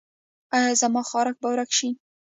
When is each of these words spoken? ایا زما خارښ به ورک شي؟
ایا 0.55 0.69
زما 0.81 1.01
خارښ 1.09 1.35
به 1.41 1.47
ورک 1.51 1.69
شي؟ 1.77 1.89